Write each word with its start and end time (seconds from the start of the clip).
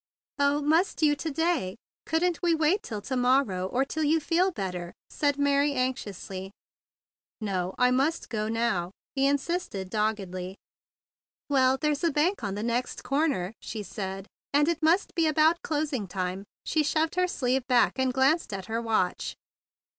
"Oh, 0.39 0.63
must 0.63 1.03
you, 1.03 1.15
to 1.17 1.29
day? 1.29 1.75
Couldn't 2.07 2.41
we 2.41 2.55
wait 2.55 2.81
till 2.81 3.01
to 3.03 3.15
morrow 3.15 3.67
or 3.67 3.85
till 3.85 4.03
you 4.03 4.19
feel 4.19 4.51
bet¬ 4.51 4.71
ter?" 4.71 4.93
asked 5.11 5.37
Mary 5.37 5.73
anxiously. 5.73 6.49
134 7.37 7.85
THE 7.85 7.91
BIG 7.91 7.97
BLUE 7.97 8.01
SOLDIER 8.01 8.01
"No, 8.01 8.01
I 8.01 8.03
must 8.03 8.29
go 8.29 8.49
now," 8.81 8.91
he 9.13 9.27
insisted 9.27 9.89
doggedly. 9.91 10.57
"Well, 11.49 11.77
there's 11.77 12.03
a 12.03 12.09
bank 12.09 12.43
on 12.43 12.55
the 12.55 12.63
next 12.63 13.03
comer," 13.03 13.53
she 13.61 13.83
said; 13.83 14.25
"and 14.51 14.67
it 14.67 14.81
must 14.81 15.13
be 15.13 15.27
about 15.27 15.61
closing 15.61 16.07
time." 16.07 16.45
She 16.65 16.81
shoved 16.83 17.13
her 17.13 17.27
sleeve 17.27 17.61
back, 17.67 17.99
and 17.99 18.11
glanced 18.11 18.51
at 18.53 18.65
her 18.65 18.81
watch. 18.81 19.35